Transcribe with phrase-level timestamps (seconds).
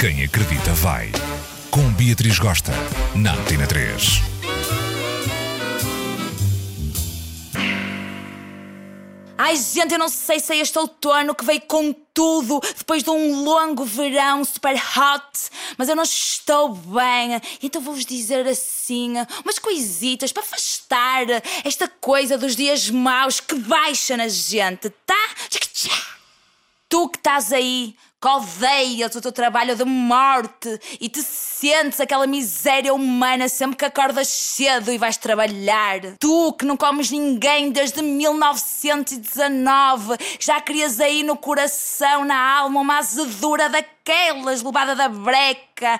[0.00, 1.12] Quem acredita vai.
[1.70, 2.72] Com Beatriz Gosta,
[3.14, 4.22] na Antena 3.
[9.36, 13.10] Ai, gente, eu não sei se é este outono que veio com tudo depois de
[13.10, 17.38] um longo verão super hot, mas eu não estou bem.
[17.62, 19.12] Então vou-vos dizer assim
[19.44, 21.26] umas coisitas para afastar
[21.62, 25.28] esta coisa dos dias maus que baixa na gente, tá?
[26.88, 32.26] Tu que estás aí que odeias o teu trabalho de morte e te sentes aquela
[32.26, 36.00] miséria humana sempre que acordas cedo e vais trabalhar.
[36.18, 42.98] Tu que não comes ninguém desde 1919, já querias aí no coração, na alma, uma
[42.98, 45.98] azedura daquelas levada da breca.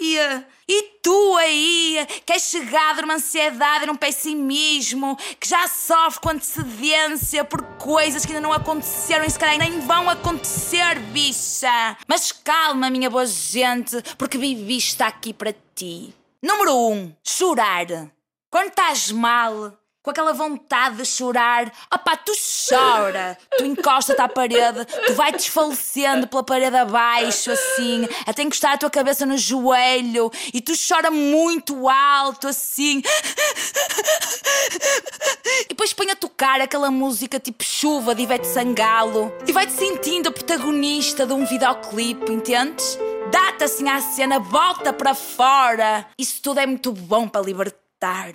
[0.00, 7.44] E tu aí, que és chegado numa ansiedade, num pessimismo, que já sofre com antecedência
[7.44, 11.96] por coisas que ainda não aconteceram e se calhar nem vão acontecer, bicha.
[12.06, 16.14] Mas calma, minha boa gente, porque Vivi está aqui para ti.
[16.42, 16.92] Número 1.
[16.92, 17.86] Um, chorar.
[18.50, 21.72] Quando estás mal, com aquela vontade de chorar.
[21.92, 22.32] Opá, tu
[22.68, 28.78] chora, tu encosta-te à parede, tu vai desfalecendo pela parede abaixo, assim, até encostar a
[28.78, 33.02] tua cabeça no joelho e tu chora muito alto, assim.
[35.64, 40.28] E depois põe a tocar aquela música tipo chuva de Ivete Sangalo e vai-te sentindo
[40.28, 42.98] a protagonista de um videoclipe, entendes?
[43.30, 46.06] Dá-te assim à cena, volta para fora.
[46.18, 48.32] Isso tudo é muito bom para libertar.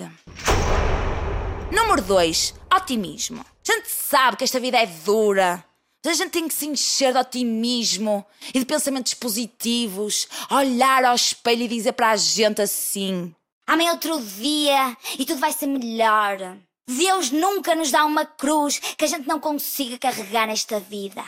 [1.72, 2.56] Número 2.
[2.74, 3.42] Otimismo.
[3.42, 5.64] A gente sabe que esta vida é dura.
[6.04, 11.16] Mas a gente tem que se encher de otimismo e de pensamentos positivos, olhar ao
[11.16, 13.36] espelho e dizer para a gente assim:
[13.68, 16.58] Amanhã é outro dia e tudo vai ser melhor.
[16.90, 21.24] Deus nunca nos dá uma cruz que a gente não consiga carregar nesta vida.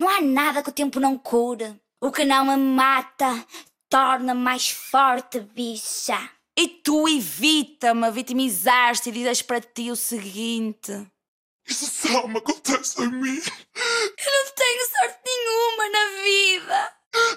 [0.00, 1.74] Não há nada que o tempo não cure.
[2.00, 3.44] O que não me mata
[3.90, 6.18] torna mais forte, bicha.
[6.58, 11.06] E tu evita-me vitimizar-te e dizes para ti o seguinte:
[11.66, 13.40] Isso só me acontece a mim.
[13.74, 16.92] Eu não tenho sorte nenhuma na vida.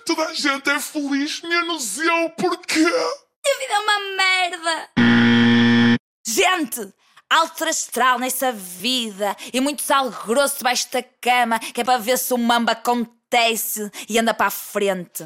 [0.05, 2.85] Toda a gente é feliz, menos eu, porquê?
[2.85, 4.89] A vida é uma merda.
[6.27, 6.93] Gente!
[7.29, 12.19] Alto astral nessa vida e muito sal grosso debaixo da cama, que é para ver
[12.19, 15.25] se o mamba acontece e anda para a frente.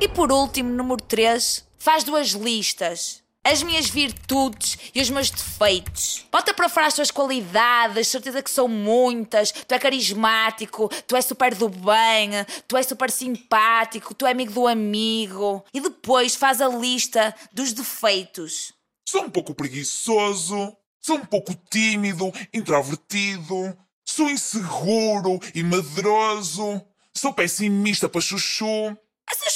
[0.00, 3.24] E por último, número 3, Faz duas listas.
[3.42, 6.24] As minhas virtudes e os meus defeitos.
[6.30, 9.50] Bota para fora as tuas qualidades, certeza que são muitas.
[9.50, 12.30] Tu é carismático, tu é super do bem,
[12.68, 15.64] tu é super simpático, tu é amigo do amigo.
[15.74, 18.72] E depois faz a lista dos defeitos.
[19.04, 23.76] Sou um pouco preguiçoso, sou um pouco tímido, introvertido,
[24.06, 26.80] sou inseguro e medroso,
[27.12, 28.96] sou pessimista para chuchu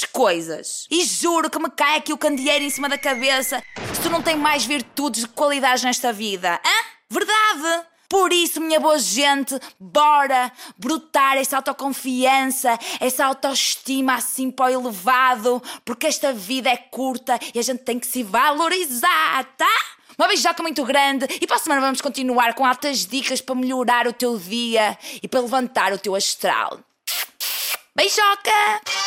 [0.03, 0.87] coisas.
[0.89, 3.63] E juro que me cai aqui o candeeiro em cima da cabeça
[3.93, 6.59] se tu não tens mais virtudes de qualidade nesta vida.
[6.65, 6.85] Hã?
[7.09, 7.87] Verdade!
[8.09, 15.61] Por isso, minha boa gente, bora brotar essa autoconfiança, essa autoestima assim para o elevado,
[15.83, 19.97] porque esta vida é curta e a gente tem que se valorizar, tá?
[20.17, 24.07] Uma beijoca muito grande e para a semana vamos continuar com altas dicas para melhorar
[24.07, 26.79] o teu dia e para levantar o teu astral.
[27.95, 29.06] Beijoca!